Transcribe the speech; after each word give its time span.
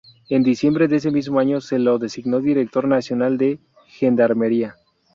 En 0.29 0.41
diciembre 0.41 0.87
de 0.87 0.95
ese 0.95 1.11
mismo 1.11 1.39
año 1.39 1.61
se 1.61 1.77
lo 1.77 1.99
designó 1.99 2.39
Director 2.39 2.87
Nacional 2.87 3.37
de 3.37 3.59
Gendarmería. 3.85 4.77